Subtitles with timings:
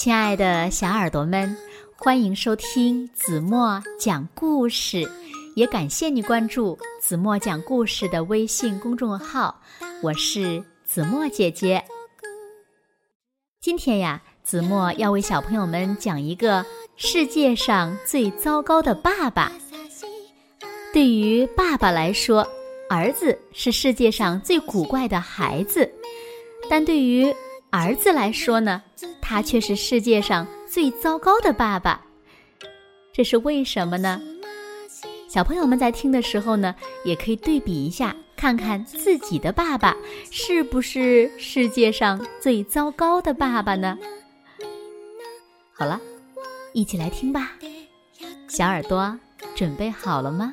[0.00, 1.54] 亲爱的小耳朵们，
[1.94, 5.06] 欢迎收听子墨讲故事，
[5.54, 9.60] 也感谢你关注子墨讲故事的微信公众号。
[10.02, 11.84] 我是子墨姐姐。
[13.60, 16.64] 今天呀，子墨要为小朋友们讲一个
[16.96, 19.52] 世界上最糟糕的爸爸。
[20.94, 22.48] 对于爸爸来说，
[22.88, 25.92] 儿子是世界上最古怪的孩子，
[26.70, 27.30] 但对于
[27.70, 28.82] 儿子来说呢，
[29.20, 32.04] 他却是世界上最糟糕的爸爸。
[33.12, 34.20] 这是为什么呢？
[35.28, 39.96] 小朋友们在听的时候呢，也可以对比一下，看看自己的爸爸
[40.32, 43.96] 是不是世界上最糟糕的爸爸呢？
[45.72, 46.00] 好了，
[46.72, 47.52] 一起来听吧。
[48.48, 49.16] 小耳朵
[49.54, 50.52] 准备好了吗？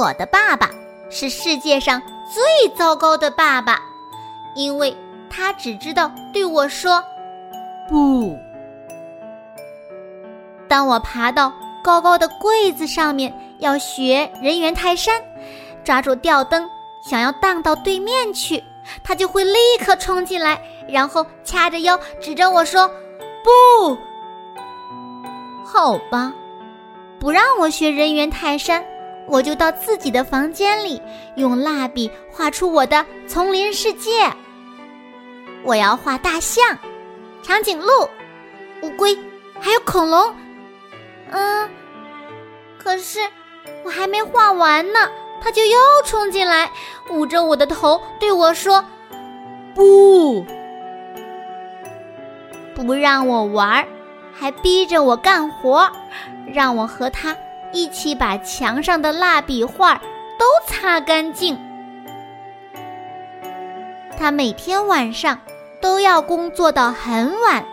[0.00, 0.70] 我的爸爸
[1.10, 2.00] 是世界上
[2.32, 3.78] 最糟糕的爸爸，
[4.54, 4.96] 因为
[5.28, 7.04] 他只知道对我说
[7.86, 8.34] “不”。
[10.66, 11.52] 当我爬到
[11.84, 15.22] 高高的柜子上面，要学人猿泰山，
[15.84, 16.66] 抓住吊灯
[17.02, 18.64] 想要荡到对面去，
[19.04, 22.90] 他就会立刻冲进来，然后掐着腰指着我说
[23.44, 23.98] “不”。
[25.62, 26.32] 好吧，
[27.18, 28.82] 不让我学人猿泰山。
[29.30, 31.00] 我就到自己的房间里，
[31.36, 34.10] 用蜡笔画出我的丛林世界。
[35.62, 36.76] 我要画大象、
[37.40, 37.86] 长颈鹿、
[38.82, 39.16] 乌龟，
[39.60, 40.34] 还有恐龙。
[41.30, 41.70] 嗯，
[42.76, 43.20] 可是
[43.84, 45.08] 我还没画完呢，
[45.40, 46.68] 他就又冲进来，
[47.10, 48.84] 捂着我的头对我说
[49.76, 50.44] ：“不，
[52.74, 53.86] 不让我玩，
[54.32, 55.88] 还逼着我干活，
[56.52, 57.36] 让我和他。”
[57.72, 59.94] 一起把墙上的蜡笔画
[60.38, 61.58] 都擦干净。
[64.18, 65.38] 他每天晚上
[65.80, 67.64] 都要工作到很晚，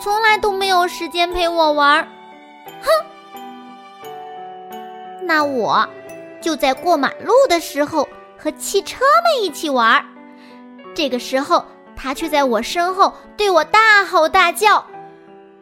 [0.00, 2.08] 从来都没有时间陪我玩。
[2.82, 2.88] 哼！
[5.22, 5.88] 那我
[6.40, 10.04] 就在过马路的时候和汽车们一起玩。
[10.94, 11.64] 这个时候，
[11.96, 14.84] 他却在我身后对我大吼大叫：“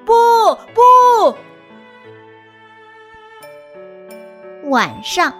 [0.04, 0.12] 不
[0.74, 1.36] 不！”
[4.72, 5.34] 晚上，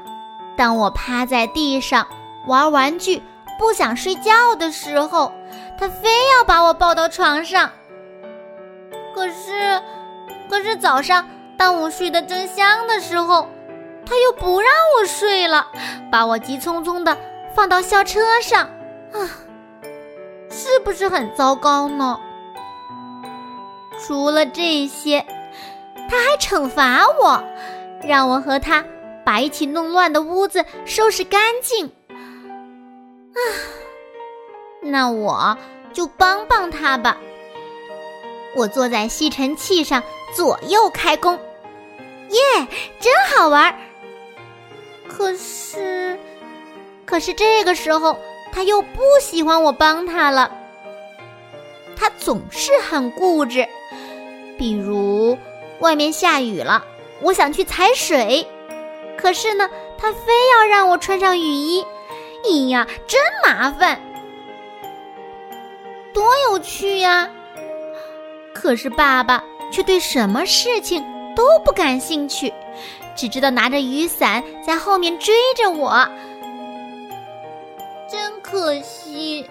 [0.59, 2.07] 当我趴在地上
[2.47, 3.23] 玩玩具，
[3.59, 5.33] 不想睡觉的时候，
[5.79, 7.71] 他非要把我抱到床上。
[9.15, 9.81] 可是，
[10.51, 11.27] 可是早上
[11.57, 13.49] 当我睡得正香的时候，
[14.05, 15.67] 他又不让我睡了，
[16.11, 17.17] 把我急匆匆的
[17.55, 18.67] 放到校车上。
[19.15, 19.17] 啊，
[20.51, 22.21] 是不是很糟糕呢？
[23.99, 25.25] 除了这些，
[26.11, 27.43] 他还惩罚我，
[28.03, 28.85] 让我和他。
[29.25, 33.39] 把一起弄乱的屋子收拾干净，啊，
[34.81, 35.57] 那我
[35.93, 37.17] 就帮帮他吧。
[38.55, 40.03] 我坐在吸尘器上
[40.35, 41.39] 左右开工，
[42.31, 42.67] 耶，
[43.01, 43.75] 真好玩儿。
[45.09, 46.19] 可是，
[47.05, 48.19] 可是这个时候
[48.51, 50.51] 他又不喜欢我帮他了。
[51.95, 53.69] 他总是很固执，
[54.59, 55.39] 比如
[55.79, 56.85] 外面下雨了，
[57.21, 58.47] 我想去踩水。
[59.17, 61.85] 可是呢，他非要让我穿上雨衣，
[62.45, 64.01] 哎呀，真麻烦！
[66.13, 67.31] 多有趣呀！
[68.53, 71.03] 可是爸爸却对什么事情
[71.35, 72.53] 都不感兴趣，
[73.17, 76.07] 只知道拿着雨伞在后面追着我，
[78.11, 79.49] 真可惜。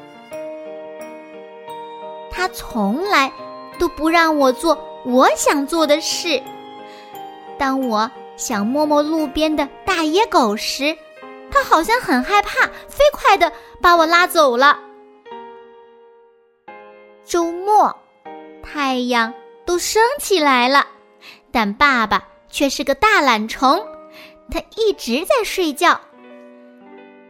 [2.29, 3.31] 他从来
[3.79, 6.41] 都不让我做我想做的事，
[7.57, 8.09] 当我。
[8.37, 10.97] 想摸摸路边的大野狗时，
[11.51, 14.79] 它好像很害怕，飞快的把我拉走了。
[17.25, 17.95] 周末，
[18.63, 19.33] 太阳
[19.65, 20.87] 都升起来了，
[21.51, 23.85] 但爸爸却是个大懒虫，
[24.49, 25.99] 他一直在睡觉。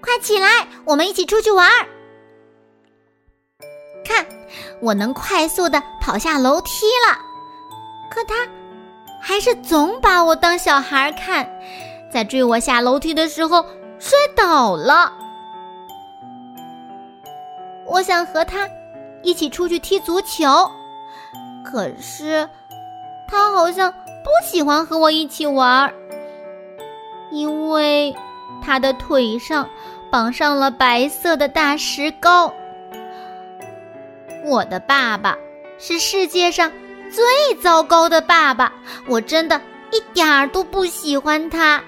[0.02, 1.88] 快起来，我们一起出去玩儿！
[4.04, 4.26] 看，
[4.80, 7.20] 我能快速的跑下楼梯了。
[8.10, 8.48] 可他。
[9.22, 11.48] 还是总把我当小孩看，
[12.10, 13.64] 在追我下楼梯的时候
[14.00, 15.14] 摔倒了。
[17.86, 18.68] 我想和他
[19.22, 20.70] 一起出去踢足球，
[21.64, 22.50] 可是
[23.28, 25.94] 他好像不喜欢和我一起玩，
[27.32, 28.16] 因为
[28.62, 29.70] 他的腿上
[30.12, 32.52] 绑上了白色的大石膏。
[34.46, 35.38] 我的爸爸
[35.78, 36.72] 是世界上。
[37.12, 38.72] 最糟糕的爸爸，
[39.06, 39.60] 我真的
[39.92, 41.82] 一点儿都不喜欢他。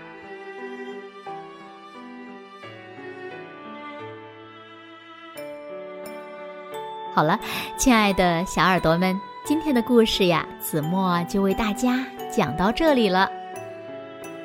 [7.15, 7.39] 好了，
[7.77, 13.29] 亲爱的小耳朵们，今天的故事呀，子墨就为大家讲到这里了。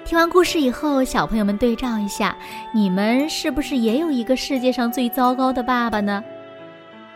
[0.05, 2.37] 听完故事以后，小朋友们对照一下，
[2.73, 6.23] 你们是不是也有一个世界上最糟糕的爸爸呢？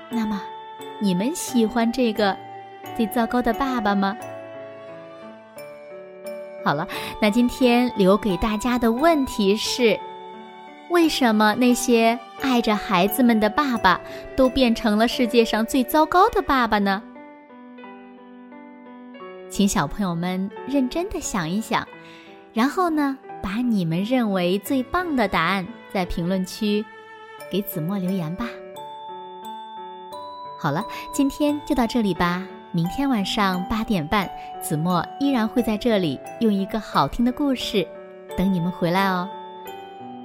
[0.09, 0.43] 那么，
[0.99, 2.37] 你们喜欢这个
[2.96, 4.16] 最糟糕的爸爸吗？
[6.64, 6.86] 好了，
[7.20, 9.98] 那今天留给大家的问题是：
[10.90, 12.18] 为什么那些？
[12.40, 14.00] 爱着孩子们的爸爸，
[14.36, 17.00] 都变成了世界上最糟糕的爸爸呢？
[19.48, 21.86] 请小朋友们认真的想一想，
[22.52, 26.84] 然后呢，把你们认为最棒的答案在评论区
[27.48, 28.46] 给子墨留言吧。
[30.58, 32.42] 好了，今天就到这里吧。
[32.74, 34.26] 明天晚上八点半，
[34.58, 37.86] 子墨依然会在这里用一个好听的故事
[38.34, 39.28] 等你们回来哦。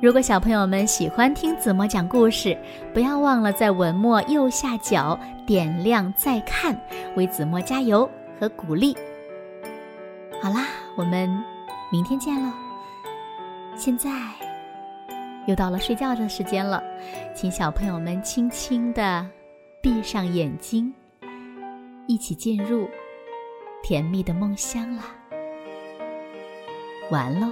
[0.01, 2.57] 如果小朋友们喜欢听子墨讲故事，
[2.93, 6.73] 不要忘了在文末右下角点亮再看，
[7.17, 8.09] 为子墨加油
[8.39, 8.95] 和鼓励。
[10.41, 11.29] 好啦，我们
[11.91, 12.49] 明天见喽！
[13.75, 14.09] 现在
[15.47, 16.81] 又到了睡觉的时间了，
[17.35, 19.27] 请小朋友们轻轻的
[19.81, 20.93] 闭上眼睛，
[22.07, 22.89] 一起进入
[23.83, 25.03] 甜蜜的梦乡啦！
[27.11, 27.47] 完喽。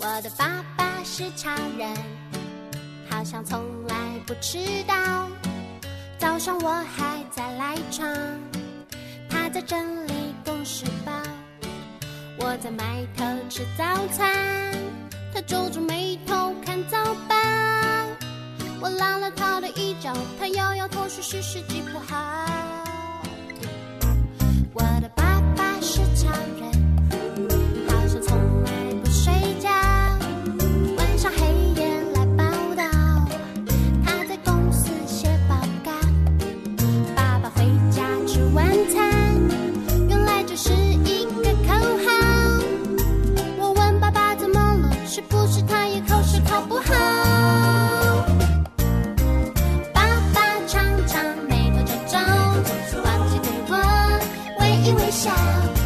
[0.00, 1.94] 我的爸爸是超人，
[3.10, 3.94] 好像从来
[4.26, 4.94] 不迟到。
[6.24, 8.10] 早上我还在赖床，
[9.28, 11.12] 他在整理公事包。
[12.38, 14.32] 我在埋头吃早餐，
[15.34, 16.96] 他皱着眉头看早
[17.28, 17.36] 报。
[18.80, 22.73] 我拉了他的衣角，他摇摇头说是时机不好。
[54.84, 55.83] 一微笑。